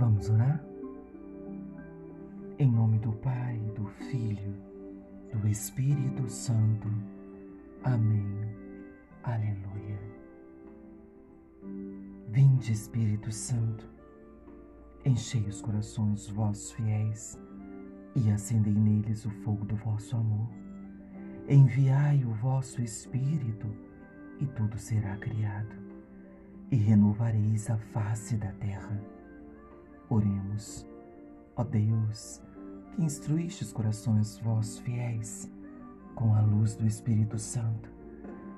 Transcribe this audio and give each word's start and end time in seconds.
Vamos 0.00 0.30
orar? 0.30 0.64
Em 2.58 2.72
nome 2.72 2.98
do 3.00 3.12
Pai, 3.12 3.58
do 3.76 3.84
Filho, 4.08 4.56
do 5.30 5.46
Espírito 5.46 6.26
Santo. 6.26 6.88
Amém. 7.84 8.26
Aleluia. 9.22 10.00
Vinde, 12.30 12.72
Espírito 12.72 13.30
Santo, 13.30 13.86
enchei 15.04 15.42
os 15.42 15.60
corações 15.60 16.28
vossos 16.28 16.72
fiéis 16.72 17.38
e 18.16 18.30
acendei 18.30 18.72
neles 18.72 19.26
o 19.26 19.30
fogo 19.44 19.66
do 19.66 19.76
vosso 19.76 20.16
amor. 20.16 20.48
Enviai 21.46 22.24
o 22.24 22.32
vosso 22.32 22.80
Espírito 22.80 23.66
e 24.40 24.46
tudo 24.46 24.78
será 24.78 25.18
criado, 25.18 25.76
e 26.70 26.76
renovareis 26.76 27.68
a 27.68 27.76
face 27.76 28.38
da 28.38 28.50
terra. 28.52 29.19
Oremos, 30.10 30.84
ó 31.54 31.62
Deus, 31.62 32.42
que 32.90 33.04
instruíste 33.04 33.62
os 33.62 33.72
corações 33.72 34.38
vossos 34.40 34.80
fiéis 34.80 35.48
com 36.16 36.34
a 36.34 36.40
luz 36.40 36.74
do 36.74 36.84
Espírito 36.84 37.38
Santo. 37.38 37.88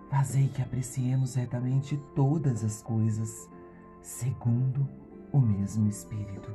Fazei 0.09 0.49
que 0.49 0.63
apreciemos 0.63 1.35
retamente 1.35 1.99
todas 2.15 2.65
as 2.65 2.83
coisas, 2.83 3.51
segundo 4.01 4.89
o 5.31 5.41
mesmo 5.41 5.87
Espírito, 5.87 6.51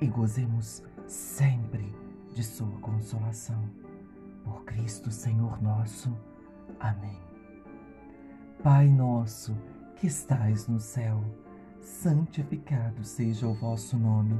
e 0.00 0.06
gozemos 0.06 0.84
sempre 1.08 1.92
de 2.32 2.44
Sua 2.44 2.78
consolação. 2.78 3.68
Por 4.44 4.64
Cristo 4.64 5.10
Senhor 5.10 5.60
nosso. 5.60 6.16
Amém. 6.78 7.20
Pai 8.62 8.88
nosso 8.88 9.56
que 9.96 10.06
estais 10.06 10.68
no 10.68 10.78
céu, 10.78 11.24
santificado 11.82 13.04
seja 13.04 13.46
o 13.46 13.54
vosso 13.54 13.98
nome. 13.98 14.38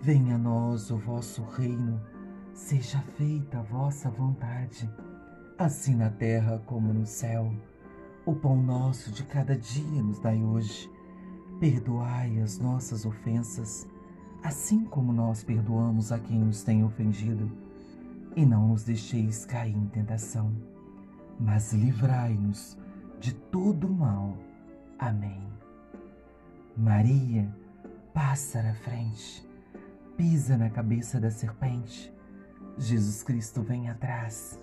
Venha 0.00 0.36
a 0.36 0.38
nós 0.38 0.90
o 0.90 0.96
vosso 0.96 1.42
reino. 1.42 2.00
Seja 2.54 3.00
feita 3.16 3.58
a 3.58 3.62
vossa 3.62 4.10
vontade, 4.10 4.90
assim 5.56 5.94
na 5.94 6.10
terra 6.10 6.62
como 6.66 6.92
no 6.92 7.06
céu. 7.06 7.52
O 8.24 8.34
pão 8.34 8.60
nosso 8.60 9.10
de 9.10 9.24
cada 9.24 9.56
dia 9.56 10.02
nos 10.02 10.18
dai 10.18 10.42
hoje. 10.42 10.90
Perdoai 11.60 12.40
as 12.40 12.58
nossas 12.58 13.04
ofensas, 13.04 13.86
assim 14.42 14.84
como 14.84 15.12
nós 15.12 15.42
perdoamos 15.42 16.12
a 16.12 16.18
quem 16.18 16.38
nos 16.38 16.62
tem 16.62 16.84
ofendido. 16.84 17.50
E 18.36 18.46
não 18.46 18.68
nos 18.68 18.84
deixeis 18.84 19.44
cair 19.44 19.76
em 19.76 19.86
tentação, 19.86 20.52
mas 21.40 21.72
livrai-nos 21.72 22.78
de 23.18 23.34
todo 23.34 23.88
mal. 23.88 24.36
Amém. 24.98 25.57
Maria 26.78 27.52
passa 28.14 28.60
à 28.60 28.72
frente, 28.72 29.44
pisa 30.16 30.56
na 30.56 30.70
cabeça 30.70 31.18
da 31.18 31.30
serpente. 31.30 32.12
Jesus 32.78 33.22
Cristo 33.24 33.62
vem 33.62 33.88
atrás 33.88 34.60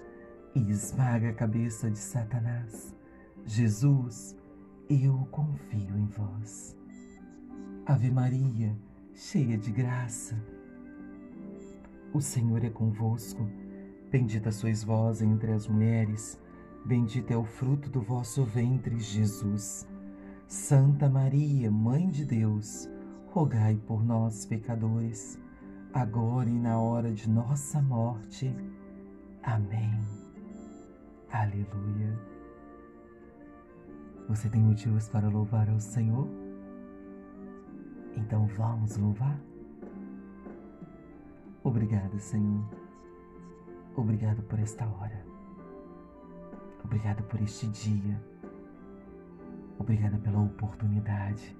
e 0.55 0.71
esmaga 0.71 1.29
a 1.29 1.33
cabeça 1.33 1.91
de 1.91 1.99
Satanás. 1.99 2.95
Jesus, 3.45 4.33
eu 4.89 5.27
confio 5.29 5.97
em 5.97 6.05
vós. 6.05 6.77
Ave 7.85 8.09
Maria, 8.09 8.73
cheia 9.13 9.57
de 9.57 9.71
graça, 9.71 10.41
o 12.13 12.21
Senhor 12.21 12.63
é 12.63 12.69
convosco. 12.69 13.45
Bendita 14.09 14.51
sois 14.53 14.83
vós 14.83 15.21
entre 15.21 15.51
as 15.51 15.67
mulheres 15.67 16.39
Bendito 16.85 17.31
é 17.31 17.35
o 17.35 17.43
fruto 17.43 17.89
do 17.89 17.99
vosso 17.99 18.43
ventre, 18.43 18.99
Jesus. 18.99 19.87
Santa 20.47 21.09
Maria, 21.09 21.71
Mãe 21.71 22.07
de 22.09 22.23
Deus, 22.23 22.87
rogai 23.31 23.75
por 23.87 24.03
nós, 24.05 24.45
pecadores, 24.45 25.39
agora 25.91 26.47
e 26.47 26.59
na 26.59 26.79
hora 26.79 27.11
de 27.11 27.27
nossa 27.27 27.81
morte. 27.81 28.55
Amém. 29.41 29.99
Aleluia. 31.31 32.19
Você 34.29 34.47
tem 34.47 34.61
motivos 34.61 35.09
para 35.09 35.27
louvar 35.27 35.67
ao 35.67 35.79
Senhor? 35.79 36.27
Então 38.15 38.45
vamos 38.47 38.97
louvar? 38.97 39.39
Obrigado, 41.63 42.19
Senhor. 42.19 42.63
Obrigado 43.95 44.43
por 44.43 44.59
esta 44.59 44.85
hora. 44.85 45.25
Obrigada 46.83 47.23
por 47.23 47.41
este 47.41 47.67
dia. 47.67 48.34
Obrigada 49.79 50.17
pela 50.17 50.39
oportunidade. 50.39 51.55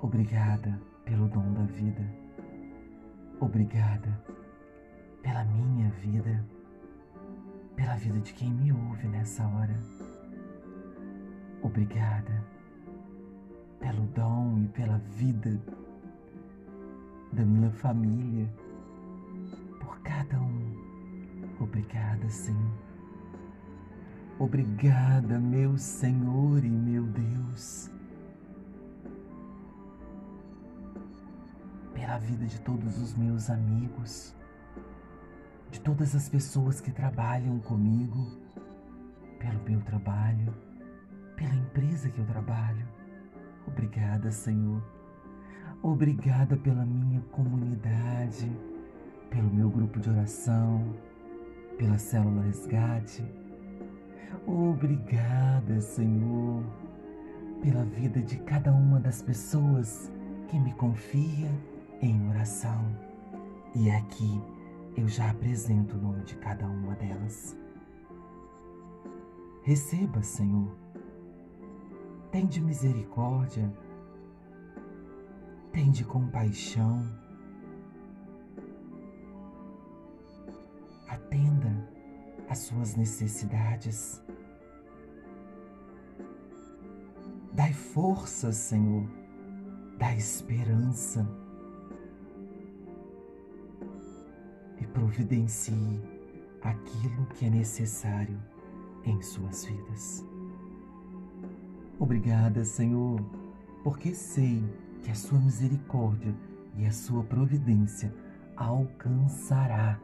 Obrigada 0.00 0.80
pelo 1.04 1.28
dom 1.28 1.52
da 1.52 1.64
vida. 1.64 2.02
Obrigada 3.40 4.20
pela 5.22 5.44
minha 5.44 5.90
vida, 5.90 6.44
pela 7.76 7.96
vida 7.96 8.20
de 8.20 8.32
quem 8.32 8.50
me 8.50 8.72
ouve 8.72 9.06
nessa 9.08 9.46
hora. 9.46 9.78
Obrigada 11.62 12.44
pelo 13.80 14.06
dom 14.08 14.58
e 14.58 14.68
pela 14.68 14.98
vida 14.98 15.60
da 17.32 17.44
minha 17.44 17.70
família, 17.70 18.48
por 19.80 20.00
cada 20.00 20.40
um. 20.40 20.74
Obrigada, 21.60 22.28
Senhor. 22.28 22.87
Obrigada, 24.40 25.36
meu 25.36 25.76
Senhor 25.76 26.64
e 26.64 26.70
meu 26.70 27.02
Deus, 27.02 27.90
pela 31.92 32.18
vida 32.18 32.46
de 32.46 32.60
todos 32.60 33.02
os 33.02 33.16
meus 33.16 33.50
amigos, 33.50 34.32
de 35.72 35.80
todas 35.80 36.14
as 36.14 36.28
pessoas 36.28 36.80
que 36.80 36.92
trabalham 36.92 37.58
comigo, 37.58 38.38
pelo 39.40 39.60
meu 39.64 39.80
trabalho, 39.80 40.54
pela 41.34 41.56
empresa 41.56 42.08
que 42.08 42.20
eu 42.20 42.26
trabalho. 42.26 42.86
Obrigada, 43.66 44.30
Senhor. 44.30 44.80
Obrigada 45.82 46.56
pela 46.56 46.86
minha 46.86 47.20
comunidade, 47.32 48.48
pelo 49.30 49.52
meu 49.52 49.68
grupo 49.68 49.98
de 49.98 50.08
oração, 50.08 50.94
pela 51.76 51.98
célula 51.98 52.42
resgate 52.42 53.37
Obrigada, 54.46 55.80
Senhor, 55.80 56.62
pela 57.62 57.84
vida 57.84 58.20
de 58.20 58.38
cada 58.38 58.72
uma 58.72 58.98
das 58.98 59.20
pessoas 59.22 60.10
que 60.48 60.58
me 60.58 60.72
confia 60.72 61.50
em 62.00 62.28
oração. 62.30 62.84
E 63.74 63.90
aqui 63.90 64.40
eu 64.96 65.06
já 65.08 65.30
apresento 65.30 65.96
o 65.96 66.00
nome 66.00 66.24
de 66.24 66.34
cada 66.36 66.66
uma 66.66 66.94
delas. 66.96 67.56
Receba, 69.62 70.22
Senhor. 70.22 70.74
Tende 72.30 72.60
misericórdia. 72.60 73.70
Tende 75.72 76.04
compaixão. 76.04 77.04
Às 82.48 82.58
suas 82.58 82.96
necessidades. 82.96 84.22
Dai 87.52 87.72
força, 87.72 88.52
Senhor, 88.52 89.06
dai 89.98 90.16
esperança 90.16 91.28
e 94.80 94.86
providencie 94.86 96.00
aquilo 96.62 97.26
que 97.26 97.46
é 97.46 97.50
necessário 97.50 98.40
em 99.04 99.20
suas 99.20 99.64
vidas. 99.64 100.24
Obrigada, 101.98 102.64
Senhor, 102.64 103.20
porque 103.82 104.14
sei 104.14 104.62
que 105.02 105.10
a 105.10 105.14
sua 105.14 105.38
misericórdia 105.40 106.34
e 106.76 106.86
a 106.86 106.92
sua 106.92 107.24
providência 107.24 108.14
alcançará 108.56 109.98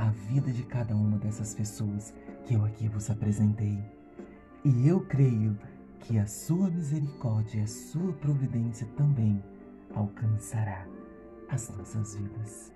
a 0.00 0.08
vida 0.08 0.50
de 0.50 0.62
cada 0.62 0.96
uma 0.96 1.18
dessas 1.18 1.54
pessoas 1.54 2.14
que 2.46 2.54
eu 2.54 2.64
aqui 2.64 2.88
vos 2.88 3.10
apresentei. 3.10 3.78
E 4.64 4.88
eu 4.88 5.00
creio 5.04 5.58
que 5.98 6.18
a 6.18 6.26
sua 6.26 6.70
misericórdia 6.70 7.60
e 7.60 7.62
a 7.64 7.66
sua 7.66 8.10
providência 8.14 8.86
também 8.96 9.44
alcançará 9.94 10.86
as 11.50 11.68
nossas 11.76 12.16
vidas. 12.16 12.72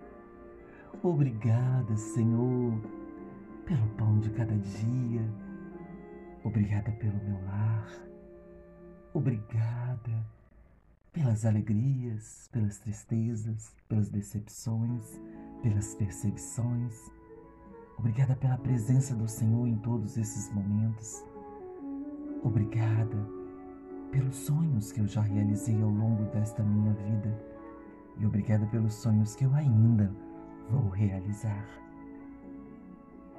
Obrigada, 1.03 1.97
Senhor, 1.97 2.79
pelo 3.65 3.88
pão 3.97 4.20
de 4.20 4.29
cada 4.29 4.55
dia. 4.59 5.27
Obrigada 6.44 6.93
pelo 6.93 7.17
meu 7.25 7.43
lar. 7.47 7.91
Obrigada 9.15 10.27
pelas 11.11 11.47
alegrias, 11.47 12.50
pelas 12.53 12.79
tristezas, 12.81 13.75
pelas 13.88 14.11
decepções, 14.11 15.19
pelas 15.64 15.94
perseguições. 15.94 17.11
Obrigada 17.96 18.37
pela 18.37 18.58
presença 18.58 19.14
do 19.14 19.26
Senhor 19.26 19.66
em 19.66 19.76
todos 19.76 20.19
esses 20.19 20.52
momentos. 20.52 21.25
Obrigada 22.43 23.16
pelos 24.11 24.37
sonhos 24.37 24.93
que 24.93 25.00
eu 25.00 25.06
já 25.06 25.22
realizei 25.22 25.81
ao 25.82 25.88
longo 25.88 26.25
desta 26.25 26.62
minha 26.62 26.93
vida 26.93 27.43
e 28.19 28.26
obrigada 28.26 28.66
pelos 28.66 28.93
sonhos 28.93 29.34
que 29.34 29.46
eu 29.46 29.55
ainda 29.55 30.14
vou 30.69 30.90
realizar. 30.90 31.67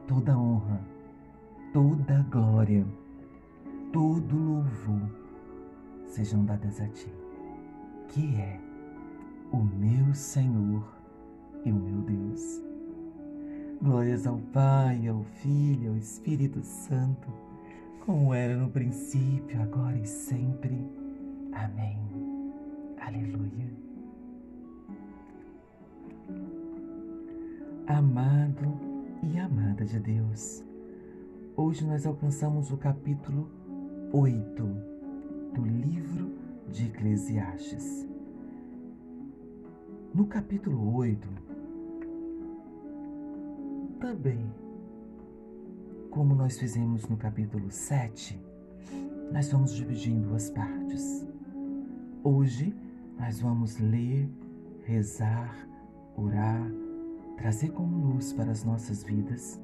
Toda 0.08 0.36
honra, 0.36 0.82
toda 1.72 2.26
glória, 2.32 2.88
todo 3.94 4.36
louvor 4.36 5.12
sejam 6.08 6.44
dadas 6.44 6.82
a 6.82 6.88
Ti, 6.88 7.14
que 8.08 8.36
é 8.36 8.60
o 9.52 9.58
meu 9.58 10.12
Senhor 10.16 10.95
e 11.66 11.72
o 11.72 11.76
meu 11.76 12.02
Deus. 12.02 12.62
Glórias 13.82 14.26
ao 14.26 14.38
Pai, 14.54 15.08
ao 15.08 15.24
Filho, 15.24 15.92
ao 15.92 15.98
Espírito 15.98 16.62
Santo, 16.64 17.28
como 18.06 18.34
era 18.34 18.56
no 18.56 18.70
princípio, 18.70 19.62
agora 19.62 19.98
e 19.98 20.06
sempre. 20.06 20.80
Amém. 21.52 21.98
Aleluia. 23.00 23.74
Amado 27.88 28.80
e 29.24 29.40
amada 29.40 29.86
de 29.86 30.00
Deus, 30.00 30.64
hoje 31.56 31.86
nós 31.86 32.06
alcançamos 32.06 32.72
o 32.72 32.78
capítulo 32.78 33.50
8 34.12 34.64
do 35.54 35.64
livro 35.64 36.32
de 36.70 36.86
Eclesiastes. 36.86 38.08
No 40.14 40.26
capítulo 40.26 40.96
8, 40.96 41.28
também, 43.96 44.46
como 46.10 46.36
nós 46.36 46.58
fizemos 46.58 47.08
no 47.08 47.18
capítulo 47.18 47.70
7, 47.70 48.40
nós 49.32 49.52
vamos 49.52 49.74
dividir 49.74 50.14
em 50.14 50.22
duas 50.22 50.50
partes. 50.50 51.26
Hoje 52.24 52.76
nós 53.18 53.40
vamos 53.40 53.78
ler, 53.80 54.30
rezar, 54.84 55.68
orar, 56.16 56.72
trazer 57.38 57.70
como 57.72 58.14
luz 58.14 58.34
para 58.34 58.52
as 58.52 58.64
nossas 58.64 59.04
vidas, 59.04 59.60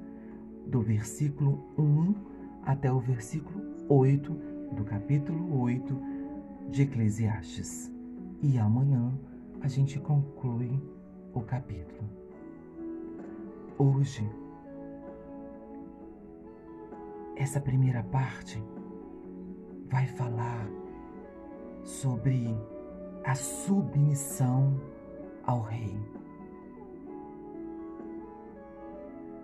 do 0.68 0.82
versículo 0.82 1.64
1 1.78 2.16
até 2.64 2.92
o 2.92 3.00
versículo 3.00 3.62
8 3.90 4.32
do 4.76 4.84
capítulo 4.84 5.62
8 5.62 5.98
de 6.70 6.84
Eclesiastes. 6.84 7.92
E 8.42 8.58
amanhã 8.58 9.12
a 9.62 9.68
gente 9.68 10.00
conclui 10.00 10.82
o 11.34 11.42
capítulo. 11.42 12.21
Hoje, 13.84 14.30
essa 17.36 17.60
primeira 17.60 18.04
parte 18.04 18.64
vai 19.90 20.06
falar 20.06 20.70
sobre 21.84 22.56
a 23.24 23.34
submissão 23.34 24.80
ao 25.44 25.62
Rei. 25.62 25.98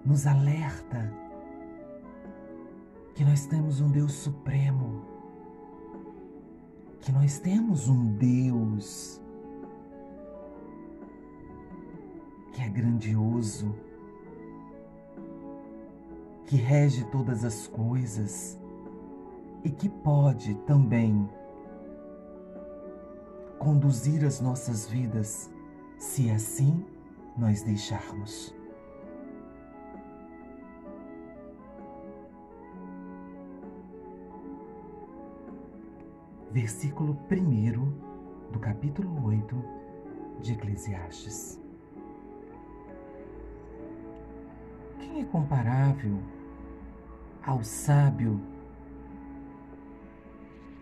Nos 0.05 0.27
alerta 0.27 1.11
que 3.15 3.25
nós 3.25 3.47
temos 3.47 3.81
um 3.81 3.89
Deus 3.89 4.11
supremo, 4.11 5.03
que 7.01 7.11
nós 7.11 7.39
temos 7.39 7.89
um 7.89 8.13
Deus 8.13 9.19
que 12.53 12.61
é 12.61 12.69
grandioso, 12.69 13.86
que 16.47 16.55
rege 16.55 17.03
todas 17.11 17.43
as 17.43 17.67
coisas 17.67 18.57
e 19.65 19.69
que 19.69 19.89
pode 19.89 20.55
também 20.65 21.29
conduzir 23.59 24.23
as 24.23 24.39
nossas 24.39 24.87
vidas, 24.87 25.51
se 25.97 26.31
assim 26.31 26.85
nós 27.37 27.63
deixarmos. 27.63 28.55
Versículo 36.49 37.17
1 37.29 38.51
do 38.53 38.59
capítulo 38.59 39.25
8 39.25 39.63
de 40.39 40.53
Eclesiastes. 40.53 41.61
Quem 44.97 45.21
é 45.21 45.25
comparável 45.25 46.17
ao 47.47 47.63
sábio 47.63 48.41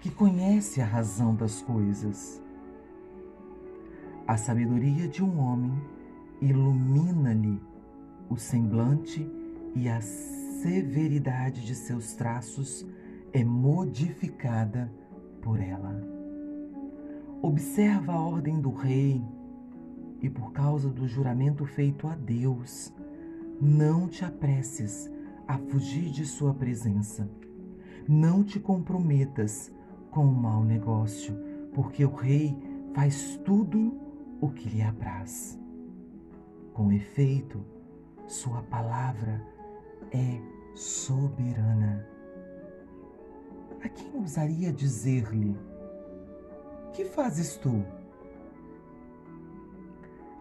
que 0.01 0.09
conhece 0.09 0.81
a 0.81 0.85
razão 0.85 1.35
das 1.35 1.61
coisas? 1.61 2.41
A 4.27 4.35
sabedoria 4.35 5.07
de 5.07 5.23
um 5.23 5.37
homem 5.39 5.79
ilumina-lhe 6.41 7.61
o 8.27 8.35
semblante 8.35 9.31
e 9.75 9.87
a 9.87 10.01
severidade 10.01 11.63
de 11.63 11.75
seus 11.75 12.15
traços 12.15 12.83
é 13.31 13.43
modificada 13.43 14.91
por 15.43 15.59
ela. 15.59 16.01
Observa 17.43 18.13
a 18.13 18.19
ordem 18.19 18.59
do 18.59 18.71
rei 18.71 19.23
e, 20.19 20.27
por 20.31 20.51
causa 20.51 20.89
do 20.89 21.07
juramento 21.07 21.63
feito 21.63 22.07
a 22.07 22.15
Deus, 22.15 22.91
não 23.61 24.07
te 24.07 24.25
apresses 24.25 25.13
a 25.47 25.57
fugir 25.57 26.09
de 26.09 26.25
sua 26.25 26.53
presença. 26.53 27.29
Não 28.07 28.43
te 28.43 28.59
comprometas 28.59 29.71
com 30.11 30.25
o 30.25 30.33
mau 30.33 30.63
negócio, 30.63 31.35
porque 31.73 32.05
o 32.05 32.13
rei 32.13 32.57
faz 32.93 33.37
tudo 33.43 33.97
o 34.39 34.49
que 34.49 34.69
lhe 34.69 34.81
apraz. 34.81 35.59
Com 36.73 36.91
efeito, 36.91 37.63
sua 38.27 38.61
palavra 38.63 39.41
é 40.11 40.41
soberana. 40.73 42.07
A 43.83 43.89
quem 43.89 44.15
ousaria 44.15 44.71
dizer-lhe: 44.71 45.57
Que 46.93 47.05
fazes 47.05 47.55
tu? 47.57 47.83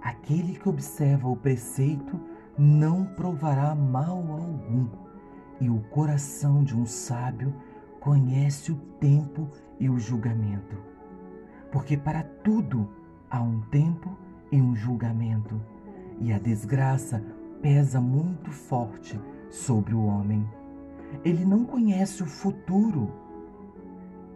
Aquele 0.02 0.58
que 0.58 0.68
observa 0.68 1.28
o 1.28 1.36
preceito 1.36 2.20
não 2.58 3.04
provará 3.04 3.74
mal 3.74 4.18
algum, 4.18 4.88
e 5.60 5.68
o 5.68 5.80
coração 5.90 6.62
de 6.62 6.76
um 6.76 6.86
sábio 6.86 7.54
conhece 8.00 8.70
o 8.72 8.76
tempo 9.00 9.48
e 9.78 9.88
o 9.88 9.98
julgamento. 9.98 10.76
Porque 11.72 11.96
para 11.96 12.22
tudo 12.22 12.88
há 13.30 13.42
um 13.42 13.60
tempo 13.62 14.16
e 14.52 14.60
um 14.60 14.74
julgamento, 14.74 15.60
e 16.20 16.32
a 16.32 16.38
desgraça 16.38 17.22
pesa 17.60 18.00
muito 18.00 18.50
forte 18.50 19.18
sobre 19.50 19.94
o 19.94 20.04
homem. 20.04 20.46
Ele 21.24 21.44
não 21.44 21.64
conhece 21.64 22.22
o 22.22 22.26
futuro. 22.26 23.10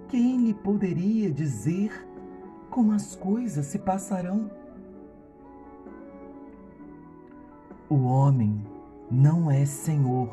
Quem 0.09 0.47
lhe 0.47 0.55
poderia 0.55 1.31
dizer 1.31 2.09
como 2.71 2.93
as 2.93 3.15
coisas 3.15 3.67
se 3.67 3.79
passarão? 3.79 4.51
O 7.91 8.05
homem 8.05 8.63
não 9.11 9.51
é 9.51 9.65
senhor 9.65 10.29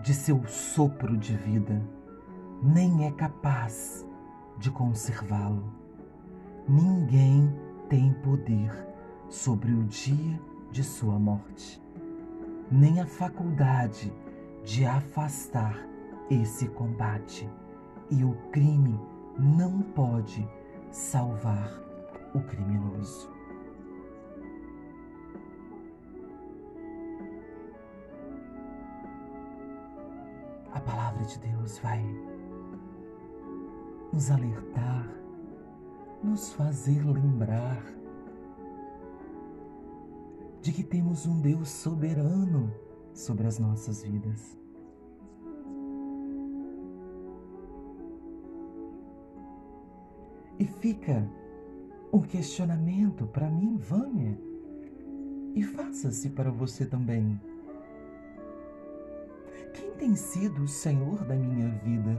de 0.00 0.14
seu 0.14 0.46
sopro 0.46 1.16
de 1.16 1.36
vida, 1.36 1.82
nem 2.62 3.04
é 3.04 3.10
capaz 3.10 4.06
de 4.58 4.70
conservá-lo. 4.70 5.64
Ninguém 6.68 7.52
tem 7.88 8.12
poder 8.22 8.70
sobre 9.28 9.72
o 9.72 9.82
dia 9.86 10.40
de 10.70 10.84
sua 10.84 11.18
morte, 11.18 11.82
nem 12.70 13.00
a 13.00 13.06
faculdade 13.06 14.12
de 14.64 14.86
afastar 14.86 15.84
esse 16.30 16.68
combate, 16.68 17.50
e 18.08 18.22
o 18.22 18.36
crime 18.52 19.00
não 19.36 19.82
pode 19.82 20.48
salvar 20.92 21.72
o 22.32 22.40
criminoso. 22.40 23.37
De 31.28 31.38
Deus 31.40 31.78
vai 31.80 32.02
nos 34.10 34.30
alertar, 34.30 35.06
nos 36.24 36.54
fazer 36.54 37.04
lembrar 37.04 37.84
de 40.62 40.72
que 40.72 40.82
temos 40.82 41.26
um 41.26 41.38
Deus 41.38 41.68
soberano 41.68 42.72
sobre 43.12 43.46
as 43.46 43.58
nossas 43.58 44.02
vidas. 44.02 44.58
E 50.58 50.64
fica 50.64 51.30
um 52.10 52.22
questionamento 52.22 53.26
para 53.26 53.50
mim, 53.50 53.76
Vânia, 53.76 54.40
e 55.54 55.62
faça-se 55.62 56.30
para 56.30 56.50
você 56.50 56.86
também 56.86 57.38
tem 59.98 60.14
sido 60.14 60.62
o 60.62 60.68
Senhor 60.68 61.24
da 61.24 61.34
minha 61.34 61.68
vida. 61.80 62.16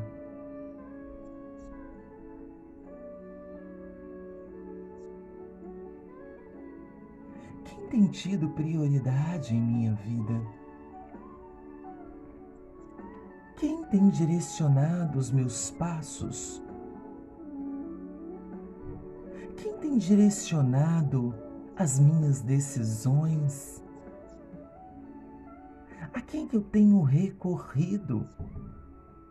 Quem 7.63 7.87
tem 7.87 8.07
tido 8.07 8.49
prioridade 8.49 9.55
em 9.55 9.61
minha 9.61 9.93
vida? 9.95 10.41
Quem 13.55 13.83
tem 13.85 14.09
direcionado 14.09 15.17
os 15.17 15.31
meus 15.31 15.71
passos? 15.71 16.61
Quem 19.55 19.77
tem 19.77 19.97
direcionado 19.97 21.33
as 21.75 21.97
minhas 21.99 22.41
decisões? 22.41 23.78
Quem 26.29 26.47
que 26.47 26.55
eu 26.55 26.61
tenho 26.61 27.01
recorrido 27.01 28.23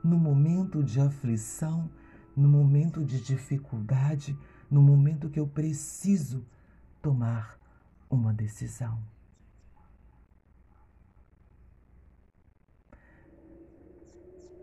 no 0.03 0.19
momento 0.19 0.83
de 0.83 1.01
aflição, 1.01 1.89
no 2.37 2.49
momento 2.49 3.05
de 3.05 3.21
dificuldade, 3.21 4.37
no 4.69 4.83
momento 4.83 5.31
que 5.31 5.39
eu 5.39 5.47
preciso 5.47 6.45
tomar 7.01 7.57
uma 8.11 8.33
decisão? 8.33 8.99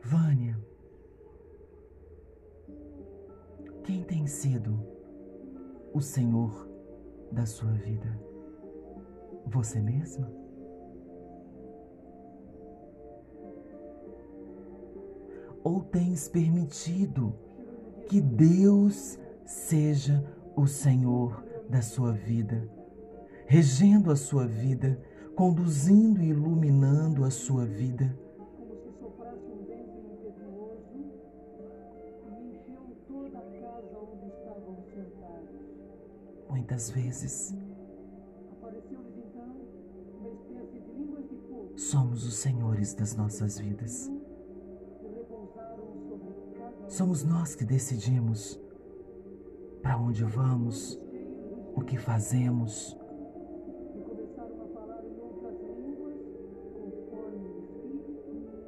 Vânia, 0.04 0.60
quem 3.86 4.04
tem 4.04 4.28
sido 4.28 4.86
o 5.94 6.02
Senhor 6.02 6.68
da 7.32 7.46
sua 7.46 7.72
vida? 7.72 8.20
Você 9.48 9.80
mesma? 9.80 10.45
Tens 15.96 16.28
permitido 16.28 17.34
que 18.10 18.20
Deus 18.20 19.18
seja 19.46 20.22
o 20.54 20.68
Senhor 20.68 21.42
da 21.70 21.82
sua 21.82 22.12
vida, 22.12 22.70
regendo 23.48 24.12
a 24.12 24.16
sua 24.18 24.46
vida, 24.46 25.02
conduzindo 25.38 26.22
e 26.22 26.28
iluminando 26.28 27.24
a 27.24 27.32
sua 27.32 27.66
vida? 27.66 28.14
muitas 36.50 36.90
vezes. 36.90 37.54
Somos 41.78 42.26
os 42.26 42.36
senhores 42.36 42.94
das 42.94 43.16
nossas 43.16 43.60
vidas. 43.60 44.15
Somos 46.88 47.24
nós 47.24 47.56
que 47.56 47.66
decidimos 47.66 48.60
para 49.82 49.98
onde 49.98 50.24
vamos, 50.24 51.00
o 51.76 51.82
que 51.82 51.98
fazemos. 51.98 52.98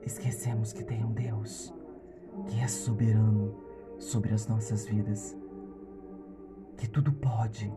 Esquecemos 0.04 0.74
que 0.74 0.84
tem 0.84 1.04
um 1.04 1.12
Deus 1.12 1.74
que 2.48 2.60
é 2.60 2.68
soberano 2.68 3.56
sobre 3.98 4.34
as 4.34 4.48
nossas 4.48 4.86
vidas, 4.86 5.36
que 6.78 6.88
tudo 6.88 7.12
pode 7.12 7.72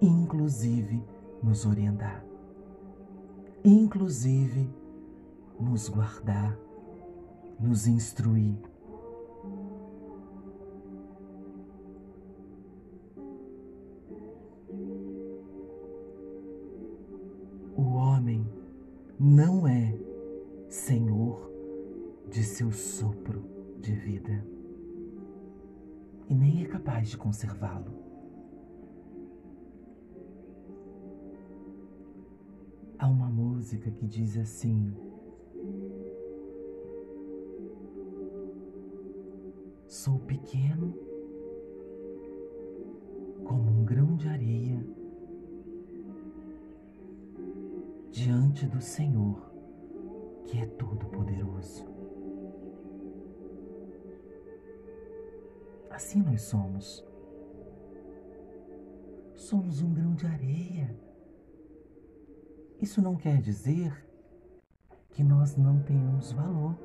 inclusive 0.00 1.02
nos 1.42 1.64
orientar, 1.64 2.24
inclusive 3.64 4.68
nos 5.60 5.88
guardar, 5.88 6.58
nos 7.60 7.86
instruir. 7.86 8.71
Não 19.22 19.68
é 19.68 19.96
senhor 20.68 21.48
de 22.28 22.42
seu 22.42 22.72
sopro 22.72 23.44
de 23.78 23.92
vida 23.92 24.44
e 26.28 26.34
nem 26.34 26.64
é 26.64 26.66
capaz 26.66 27.10
de 27.10 27.16
conservá-lo. 27.16 28.02
Há 32.98 33.06
uma 33.06 33.28
música 33.28 33.92
que 33.92 34.08
diz 34.08 34.36
assim: 34.36 34.92
Sou 39.86 40.18
pequeno 40.18 40.98
como 43.44 43.70
um 43.70 43.84
grão 43.84 44.16
de 44.16 44.26
areia 44.26 44.84
diante 48.12 48.66
do 48.66 48.80
Senhor, 48.80 49.52
que 50.44 50.60
é 50.60 50.66
todo-poderoso. 50.66 51.84
Assim 55.90 56.22
nós 56.22 56.42
somos. 56.42 57.04
Somos 59.34 59.82
um 59.82 59.92
grão 59.92 60.14
de 60.14 60.26
areia 60.26 60.72
isso 62.82 63.00
não 63.00 63.14
quer 63.14 63.40
dizer 63.40 63.94
que 65.10 65.22
nós 65.22 65.56
não 65.56 65.80
tenhamos 65.84 66.32
valor, 66.32 66.76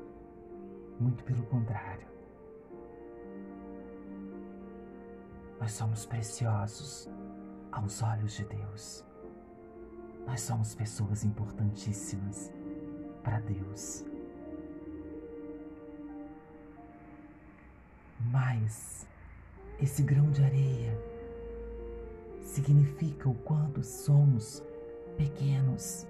muito 1.00 1.24
pelo 1.24 1.42
contrário. 1.46 2.06
Nós 5.58 5.72
somos 5.72 6.06
preciosos 6.06 7.10
aos 7.72 8.00
olhos 8.00 8.34
de 8.34 8.44
Deus. 8.44 9.04
Nós 10.28 10.42
somos 10.42 10.74
pessoas 10.74 11.24
importantíssimas 11.24 12.52
para 13.24 13.40
Deus. 13.40 14.04
Mas 18.30 19.06
esse 19.80 20.02
grão 20.02 20.30
de 20.30 20.44
areia 20.44 20.92
significa 22.42 23.26
o 23.26 23.34
quanto 23.36 23.82
somos 23.82 24.62
pequenos 25.16 26.06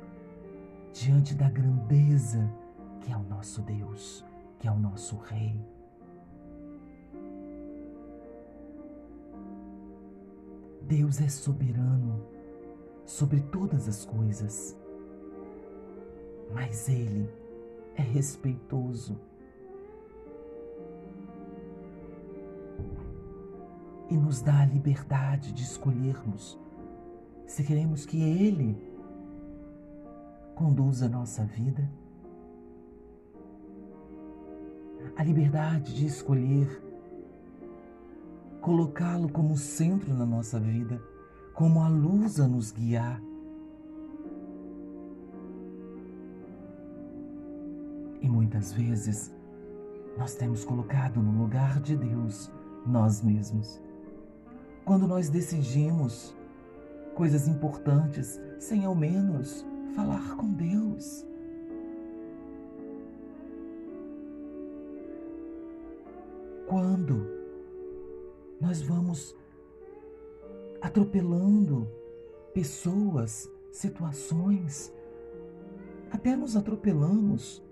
diante 0.93 1.33
da 1.33 1.49
grandeza 1.49 2.53
que 3.01 3.13
é 3.13 3.17
o 3.17 3.23
nosso 3.23 3.63
Deus, 3.63 4.25
que 4.59 4.67
é 4.67 4.73
o 4.73 4.79
nosso 4.81 5.17
Rei. 5.17 5.65
Deus 10.83 11.21
é 11.21 11.29
soberano 11.29 12.38
sobre 13.09 13.41
todas 13.41 13.89
as 13.89 14.05
coisas, 14.05 14.77
mas 16.53 16.91
Ele 16.91 17.27
é 17.97 18.03
respeitoso. 18.03 19.19
E 24.11 24.15
nos 24.15 24.43
dá 24.43 24.61
a 24.61 24.67
liberdade 24.67 25.53
de 25.53 25.63
escolhermos 25.63 26.59
se 27.47 27.65
queremos 27.65 28.05
que 28.05 28.23
Ele 28.23 28.77
conduz 30.55 31.03
a 31.03 31.09
nossa 31.09 31.45
vida. 31.45 31.91
A 35.17 35.25
liberdade 35.25 35.95
de 35.95 36.05
escolher 36.05 36.83
colocá-lo 38.61 39.31
como 39.31 39.57
centro 39.57 40.13
na 40.13 40.27
nossa 40.27 40.61
vida, 40.61 41.01
como 41.59 41.83
a 41.83 41.89
luz 41.89 42.39
a 42.39 42.47
nos 42.47 42.71
guiar. 42.71 43.21
E 48.21 48.29
muitas 48.29 48.73
vezes 48.73 49.35
nós 50.17 50.37
temos 50.37 50.65
colocado 50.65 51.21
no 51.21 51.43
lugar 51.43 51.81
de 51.81 51.97
Deus 51.97 52.49
nós 52.87 53.23
mesmos. 53.23 53.83
Quando 54.85 55.09
nós 55.09 55.29
decidimos 55.31 56.33
coisas 57.17 57.49
importantes 57.49 58.41
sem 58.61 58.85
ao 58.85 58.95
menos 58.95 59.67
falar 59.97 60.37
com 60.37 60.53
Deus. 60.53 61.27
Quando 66.69 67.27
nós 68.61 68.81
vamos 68.81 69.35
atropelando 70.81 71.89
pessoas, 72.53 73.49
situações, 73.73 74.93
até 76.11 76.35
nos 76.35 76.57
atropelamos 76.57 77.63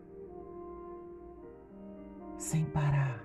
sem 2.37 2.65
parar 2.67 3.25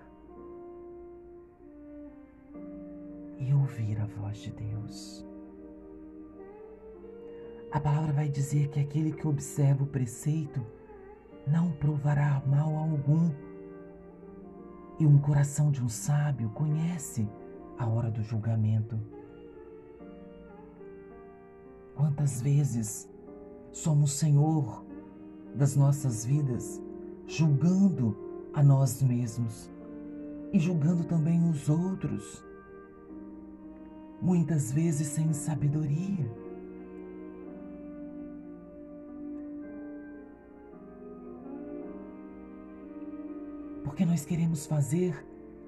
e 3.38 3.53
ouvir 3.53 4.00
a 4.00 4.05
voz 4.05 4.38
de 4.38 4.51
Deus. 4.51 5.25
A 7.71 7.79
palavra 7.79 8.11
vai 8.11 8.27
dizer 8.27 8.67
que 8.69 8.79
aquele 8.79 9.13
que 9.13 9.27
observa 9.27 9.83
o 9.83 9.88
preceito 9.88 10.65
não 11.47 11.71
provará 11.71 12.41
mal 12.45 12.75
algum. 12.75 13.31
E 15.00 15.05
um 15.05 15.17
coração 15.17 15.71
de 15.71 15.83
um 15.83 15.89
sábio 15.89 16.50
conhece 16.50 17.27
a 17.77 17.88
hora 17.88 18.11
do 18.11 18.21
julgamento. 18.21 19.00
Quantas 22.01 22.41
vezes 22.41 23.08
somos 23.72 24.13
Senhor 24.13 24.84
das 25.53 25.75
nossas 25.75 26.25
vidas, 26.25 26.81
julgando 27.27 28.17
a 28.55 28.63
nós 28.63 29.03
mesmos 29.03 29.70
e 30.51 30.58
julgando 30.58 31.03
também 31.03 31.48
os 31.48 31.70
outros, 31.70 32.43
muitas 34.20 34.72
vezes 34.72 35.10
sem 35.10 35.31
sabedoria. 35.31 36.25
Porque 43.84 44.08
nós 44.08 44.25
queremos 44.25 44.65
fazer 44.65 45.24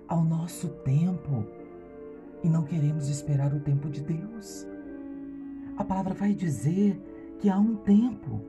ao 0.08 0.24
nosso 0.24 0.68
tempo 0.84 1.46
e 2.44 2.50
não 2.50 2.64
queremos 2.64 3.08
esperar 3.08 3.54
o 3.54 3.60
tempo 3.60 3.88
de 3.88 4.02
Deus. 4.02 4.73
A 5.76 5.84
palavra 5.84 6.14
vai 6.14 6.34
dizer 6.34 7.00
que 7.40 7.50
há 7.50 7.58
um 7.58 7.76
tempo 7.76 8.42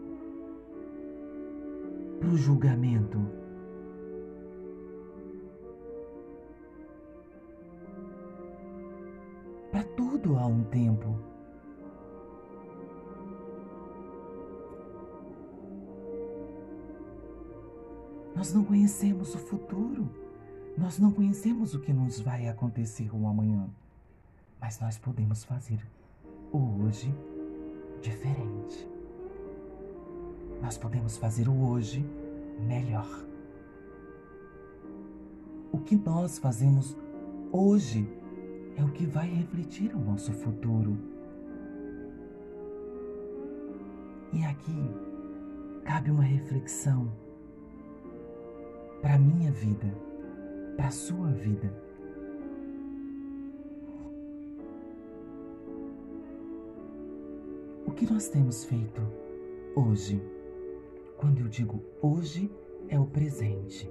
para 2.20 2.28
o 2.28 2.36
julgamento. 2.36 3.18
Para 9.72 9.84
tudo 9.84 10.36
há 10.36 10.46
um 10.46 10.64
tempo. 10.64 11.18
Nós 18.36 18.52
não 18.52 18.64
conhecemos 18.64 19.34
o 19.34 19.38
futuro, 19.38 20.10
nós 20.76 20.98
não 20.98 21.10
conhecemos 21.10 21.74
o 21.74 21.80
que 21.80 21.92
nos 21.92 22.20
vai 22.20 22.46
acontecer 22.48 23.08
o 23.14 23.26
amanhã, 23.26 23.70
mas 24.60 24.78
nós 24.80 24.98
podemos 24.98 25.44
fazer 25.44 25.80
o 26.54 26.84
hoje 26.84 27.12
diferente. 28.00 28.88
Nós 30.62 30.78
podemos 30.78 31.16
fazer 31.16 31.48
o 31.48 31.68
hoje 31.68 32.04
melhor. 32.60 33.26
O 35.72 35.78
que 35.78 35.96
nós 35.96 36.38
fazemos 36.38 36.96
hoje 37.50 38.08
é 38.76 38.84
o 38.84 38.92
que 38.92 39.04
vai 39.04 39.28
refletir 39.28 39.94
o 39.94 39.98
nosso 39.98 40.32
futuro. 40.32 40.96
E 44.32 44.44
aqui 44.44 44.90
cabe 45.84 46.10
uma 46.10 46.22
reflexão 46.22 47.12
para 49.02 49.18
minha 49.18 49.50
vida, 49.50 49.92
para 50.76 50.90
sua 50.92 51.30
vida. 51.30 51.83
Que 57.94 58.12
nós 58.12 58.28
temos 58.28 58.64
feito 58.64 59.00
hoje? 59.76 60.20
Quando 61.16 61.38
eu 61.40 61.48
digo 61.48 61.80
hoje, 62.02 62.50
é 62.88 62.98
o 62.98 63.06
presente. 63.06 63.88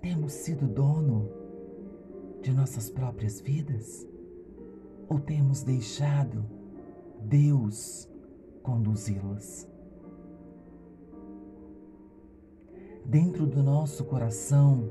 Temos 0.00 0.32
sido 0.32 0.66
dono 0.66 1.28
de 2.40 2.50
nossas 2.52 2.88
próprias 2.88 3.40
vidas? 3.40 4.08
Ou 5.08 5.20
temos 5.20 5.62
deixado 5.62 6.44
Deus 7.20 8.08
conduzi-las? 8.62 9.68
Dentro 13.04 13.46
do 13.46 13.62
nosso 13.62 14.04
coração 14.04 14.88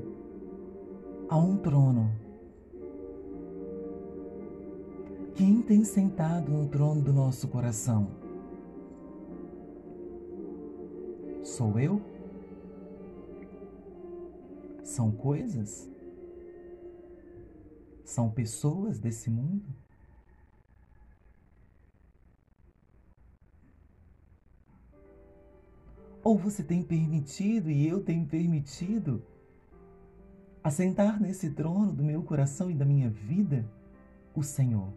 há 1.28 1.36
um 1.36 1.56
trono. 1.56 2.27
Quem 5.38 5.62
tem 5.62 5.84
sentado 5.84 6.50
no 6.50 6.68
trono 6.68 7.00
do 7.00 7.12
nosso 7.12 7.46
coração? 7.46 8.10
Sou 11.44 11.78
eu? 11.78 12.02
São 14.82 15.12
coisas? 15.12 15.88
São 18.04 18.28
pessoas 18.28 18.98
desse 18.98 19.30
mundo? 19.30 19.64
Ou 26.24 26.36
você 26.36 26.64
tem 26.64 26.82
permitido 26.82 27.70
e 27.70 27.86
eu 27.86 28.02
tenho 28.02 28.26
permitido 28.26 29.22
assentar 30.64 31.22
nesse 31.22 31.50
trono 31.50 31.92
do 31.92 32.02
meu 32.02 32.24
coração 32.24 32.68
e 32.68 32.74
da 32.74 32.84
minha 32.84 33.08
vida 33.08 33.64
o 34.34 34.42
Senhor? 34.42 34.92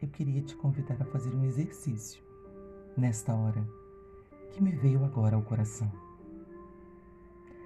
Eu 0.00 0.08
queria 0.08 0.40
te 0.42 0.54
convidar 0.54 1.00
a 1.02 1.04
fazer 1.04 1.34
um 1.34 1.44
exercício 1.44 2.22
nesta 2.96 3.34
hora 3.34 3.66
que 4.52 4.62
me 4.62 4.70
veio 4.70 5.04
agora 5.04 5.34
ao 5.34 5.42
coração. 5.42 5.90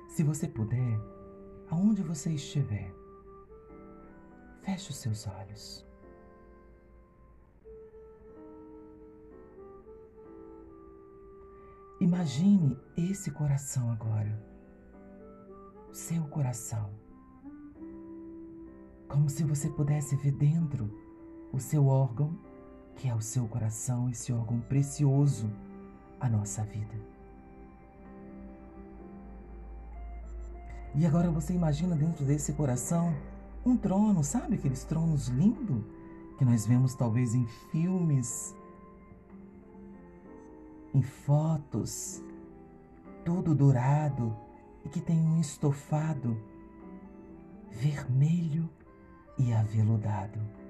Se 0.09 0.23
você 0.23 0.49
puder, 0.49 0.99
aonde 1.71 2.03
você 2.03 2.31
estiver, 2.33 2.91
feche 4.63 4.91
os 4.91 4.97
seus 4.97 5.27
olhos. 5.27 5.87
Imagine 12.01 12.77
esse 12.97 13.31
coração 13.31 13.91
agora, 13.93 14.43
seu 15.93 16.25
coração, 16.25 16.91
como 19.07 19.29
se 19.29 19.45
você 19.45 19.69
pudesse 19.69 20.17
ver 20.17 20.33
dentro 20.33 20.91
o 21.53 21.61
seu 21.61 21.87
órgão 21.87 22.37
que 22.97 23.09
é 23.09 23.15
o 23.15 23.21
seu 23.21 23.47
coração, 23.49 24.09
esse 24.09 24.33
órgão 24.33 24.61
precioso, 24.61 25.51
a 26.21 26.29
nossa 26.29 26.63
vida. 26.63 26.95
E 30.95 31.07
agora 31.07 31.31
você 31.31 31.53
imagina 31.53 31.97
dentro 31.97 32.25
desse 32.25 32.53
coração 32.53 33.15
um 33.65 33.77
trono, 33.77 34.23
sabe 34.23 34.57
aqueles 34.57 34.85
tronos 34.85 35.29
lindos 35.29 35.83
que 36.39 36.45
nós 36.45 36.67
vemos 36.67 36.95
talvez 36.95 37.35
em 37.35 37.47
filmes, 37.71 38.55
em 40.95 41.03
fotos, 41.03 42.23
todo 43.25 43.55
dourado 43.55 44.37
e 44.85 44.89
que 44.89 45.01
tem 45.01 45.19
um 45.19 45.41
estofado 45.41 46.37
vermelho 47.71 48.69
e 49.39 49.53
aveludado. 49.53 50.62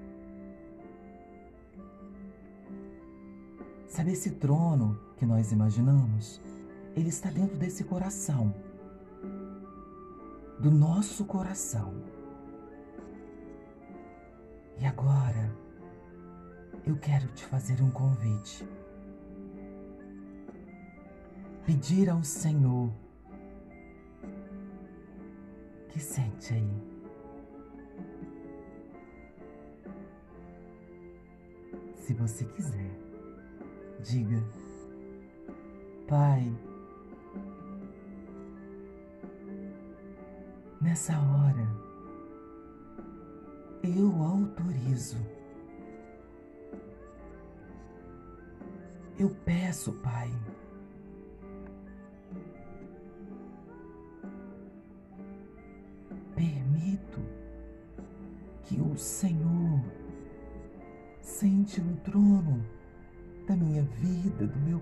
Sabe 3.93 4.13
esse 4.13 4.31
trono 4.31 4.99
que 5.17 5.23
nós 5.23 5.51
imaginamos? 5.51 6.41
Ele 6.95 7.09
está 7.09 7.29
dentro 7.29 7.55
desse 7.59 7.83
coração, 7.83 8.51
do 10.59 10.71
nosso 10.71 11.23
coração. 11.25 11.93
E 14.79 14.85
agora, 14.87 15.55
eu 16.87 16.97
quero 16.97 17.27
te 17.33 17.45
fazer 17.45 17.83
um 17.83 17.91
convite. 17.91 18.67
Pedir 21.63 22.09
ao 22.09 22.23
Senhor 22.23 22.91
que 25.89 25.99
sente 25.99 26.51
aí. 26.51 26.83
Se 31.95 32.11
você 32.15 32.43
quiser. 32.45 33.02
Diga, 34.03 34.43
Pai, 36.09 36.53
nessa 40.81 41.13
hora 41.13 41.65
eu 43.81 44.11
autorizo. 44.21 45.15
Eu 49.17 49.29
peço, 49.45 49.93
Pai, 49.93 50.29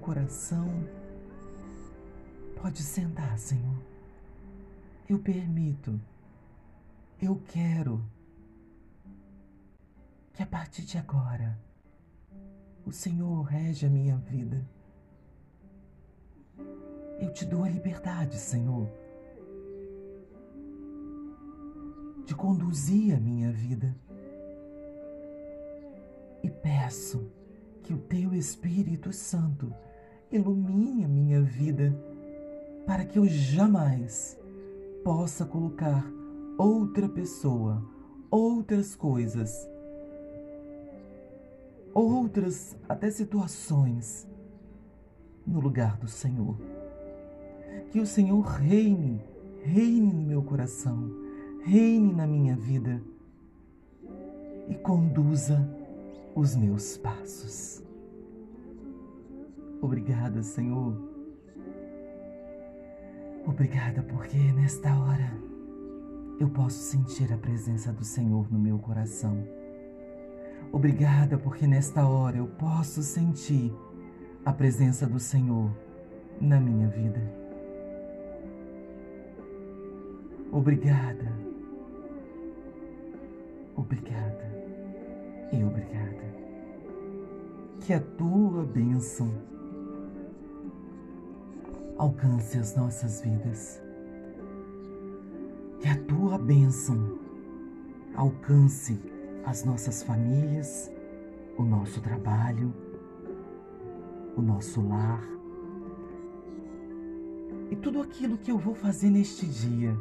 coração. 0.01 0.67
Pode 2.59 2.81
sentar, 2.81 3.37
Senhor. 3.37 3.81
Eu 5.07 5.19
permito, 5.19 5.99
eu 7.21 7.41
quero 7.47 8.03
que 10.33 10.41
a 10.41 10.45
partir 10.45 10.83
de 10.83 10.97
agora 10.97 11.57
o 12.85 12.91
Senhor 12.91 13.43
rege 13.43 13.85
a 13.85 13.89
minha 13.89 14.17
vida. 14.17 14.65
Eu 17.19 17.31
te 17.31 17.45
dou 17.45 17.63
a 17.63 17.69
liberdade, 17.69 18.37
Senhor, 18.37 18.89
de 22.25 22.33
conduzir 22.33 23.15
a 23.15 23.19
minha 23.19 23.51
vida. 23.51 23.95
E 26.43 26.49
peço 26.49 27.31
que 27.83 27.93
o 27.93 27.99
Teu 27.99 28.33
Espírito 28.33 29.13
Santo 29.13 29.71
ilumine 30.31 31.03
a 31.03 31.07
minha 31.07 31.41
vida 31.41 31.93
para 32.85 33.05
que 33.05 33.19
eu 33.19 33.25
jamais 33.27 34.39
possa 35.03 35.45
colocar 35.45 36.05
outra 36.57 37.09
pessoa, 37.09 37.83
outras 38.29 38.95
coisas, 38.95 39.67
outras 41.93 42.77
até 42.87 43.09
situações 43.09 44.27
no 45.45 45.59
lugar 45.59 45.97
do 45.97 46.07
Senhor. 46.07 46.55
Que 47.91 47.99
o 47.99 48.05
Senhor 48.05 48.41
reine, 48.41 49.21
reine 49.63 50.13
no 50.13 50.21
meu 50.21 50.41
coração, 50.41 51.11
reine 51.63 52.13
na 52.13 52.25
minha 52.25 52.55
vida 52.55 53.01
e 54.69 54.75
conduza 54.75 55.67
os 56.35 56.55
meus 56.55 56.97
passos. 56.97 57.83
Obrigada, 59.81 60.43
Senhor. 60.43 60.95
Obrigada 63.47 64.03
porque 64.03 64.37
nesta 64.37 64.95
hora 64.95 65.33
eu 66.39 66.47
posso 66.49 66.77
sentir 66.77 67.33
a 67.33 67.37
presença 67.37 67.91
do 67.91 68.05
Senhor 68.05 68.51
no 68.51 68.59
meu 68.59 68.77
coração. 68.77 69.43
Obrigada 70.71 71.37
porque 71.37 71.65
nesta 71.65 72.07
hora 72.07 72.37
eu 72.37 72.45
posso 72.47 73.01
sentir 73.01 73.73
a 74.45 74.53
presença 74.53 75.07
do 75.07 75.19
Senhor 75.19 75.71
na 76.39 76.59
minha 76.59 76.87
vida. 76.87 77.21
Obrigada, 80.51 81.31
obrigada 83.75 84.45
e 85.51 85.63
obrigada. 85.63 86.21
Que 87.79 87.93
a 87.93 87.99
tua 87.99 88.63
bênção 88.63 89.31
alcance 92.01 92.57
as 92.57 92.75
nossas 92.75 93.21
vidas. 93.21 93.79
Que 95.79 95.87
a 95.87 95.95
tua 96.05 96.35
bênção 96.39 97.19
alcance 98.15 98.99
as 99.45 99.63
nossas 99.63 100.01
famílias, 100.01 100.91
o 101.59 101.63
nosso 101.63 102.01
trabalho, 102.01 102.73
o 104.35 104.41
nosso 104.41 104.81
lar 104.81 105.21
e 107.69 107.75
tudo 107.75 108.01
aquilo 108.01 108.35
que 108.35 108.51
eu 108.51 108.57
vou 108.57 108.73
fazer 108.73 109.11
neste 109.11 109.45
dia. 109.45 109.95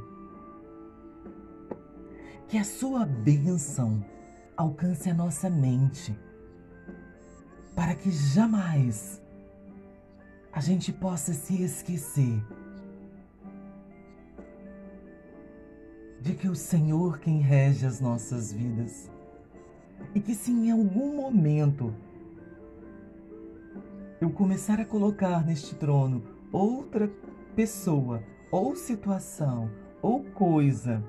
Que 2.48 2.56
a 2.56 2.64
sua 2.64 3.04
bênção 3.04 4.02
alcance 4.56 5.10
a 5.10 5.14
nossa 5.14 5.50
mente, 5.50 6.18
para 7.76 7.94
que 7.94 8.10
jamais 8.10 9.20
a 10.52 10.60
gente 10.60 10.92
possa 10.92 11.32
se 11.32 11.62
esquecer 11.62 12.42
de 16.20 16.34
que 16.34 16.48
o 16.48 16.54
Senhor 16.54 17.18
quem 17.18 17.40
rege 17.40 17.86
as 17.86 18.00
nossas 18.00 18.52
vidas 18.52 19.10
e 20.14 20.20
que 20.20 20.34
se 20.34 20.50
em 20.50 20.70
algum 20.70 21.16
momento 21.16 21.94
eu 24.20 24.30
começar 24.30 24.80
a 24.80 24.84
colocar 24.84 25.46
neste 25.46 25.74
trono 25.74 26.22
outra 26.52 27.10
pessoa, 27.54 28.22
ou 28.50 28.76
situação, 28.76 29.70
ou 30.02 30.24
coisa 30.24 31.02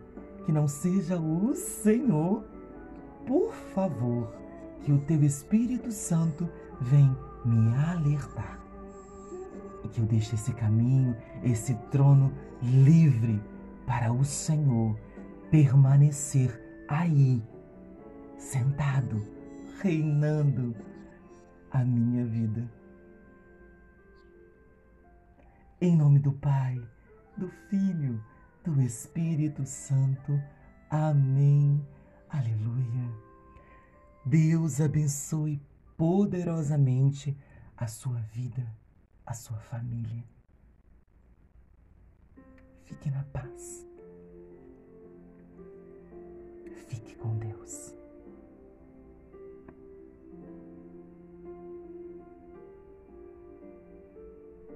que 0.46 0.52
não 0.52 0.68
seja 0.68 1.20
o 1.20 1.54
Senhor, 1.54 2.44
por 3.26 3.54
favor, 3.54 4.34
que 4.82 4.92
o 4.92 5.00
teu 5.00 5.24
Espírito 5.24 5.92
Santo 5.92 6.48
venha 6.80 7.18
me 7.44 7.76
alertar. 7.76 8.61
E 9.84 9.88
que 9.88 10.00
eu 10.00 10.06
deixe 10.06 10.36
esse 10.36 10.54
caminho, 10.54 11.15
esse 11.44 11.74
trono 11.89 12.32
livre 12.62 13.41
para 13.86 14.12
o 14.12 14.24
Senhor 14.24 14.98
permanecer 15.50 16.84
aí, 16.88 17.41
sentado, 18.38 19.26
reinando 19.82 20.76
a 21.72 21.84
minha 21.84 22.26
vida. 22.26 22.70
Em 25.80 25.96
nome 25.96 26.20
do 26.20 26.32
Pai, 26.32 26.80
do 27.36 27.50
Filho, 27.70 28.24
do 28.63 28.82
Espírito 28.82 29.65
Santo. 29.65 30.39
Amém. 30.89 31.86
Aleluia. 32.30 33.10
Deus 34.26 34.80
abençoe 34.80 35.60
poderosamente 35.98 37.36
a 37.76 37.88
sua 37.88 38.20
vida, 38.34 38.65
a 39.26 39.34
sua 39.34 39.58
família. 39.58 40.24
Fique 42.86 43.10
na 43.10 43.24
paz. 43.26 43.88
Fique 46.88 47.16
com 47.16 47.38